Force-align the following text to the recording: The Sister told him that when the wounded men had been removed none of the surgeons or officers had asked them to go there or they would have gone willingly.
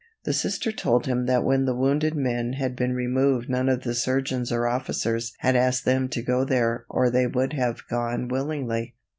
The 0.23 0.33
Sister 0.33 0.71
told 0.71 1.05
him 1.05 1.27
that 1.27 1.43
when 1.43 1.65
the 1.65 1.75
wounded 1.75 2.15
men 2.15 2.53
had 2.53 2.75
been 2.75 2.95
removed 2.95 3.47
none 3.47 3.69
of 3.69 3.83
the 3.83 3.93
surgeons 3.93 4.51
or 4.51 4.65
officers 4.65 5.31
had 5.41 5.55
asked 5.55 5.85
them 5.85 6.09
to 6.09 6.23
go 6.23 6.43
there 6.43 6.85
or 6.89 7.11
they 7.11 7.27
would 7.27 7.53
have 7.53 7.87
gone 7.87 8.27
willingly. 8.27 8.95